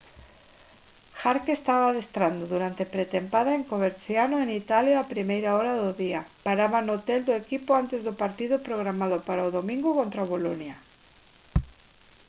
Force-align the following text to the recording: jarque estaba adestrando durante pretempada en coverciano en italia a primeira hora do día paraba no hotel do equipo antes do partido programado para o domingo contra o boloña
jarque 1.21 1.51
estaba 1.59 1.85
adestrando 1.89 2.43
durante 2.53 2.91
pretempada 2.93 3.51
en 3.57 3.67
coverciano 3.73 4.35
en 4.41 4.49
italia 4.61 4.95
a 4.99 5.09
primeira 5.13 5.49
hora 5.57 5.73
do 5.83 5.91
día 6.03 6.21
paraba 6.45 6.79
no 6.81 6.93
hotel 6.97 7.21
do 7.27 7.33
equipo 7.43 7.69
antes 7.81 7.99
do 8.07 8.13
partido 8.23 8.55
programado 8.67 9.17
para 9.27 9.47
o 9.47 9.53
domingo 9.57 9.89
contra 9.99 10.25
o 10.25 10.31
boloña 10.33 10.75